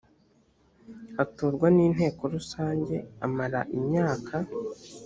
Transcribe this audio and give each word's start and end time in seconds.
atorwa 1.23 1.67
n’inteko 1.75 2.21
rusange 2.33 2.95
amara 3.25 3.61
imyaka 3.77 4.35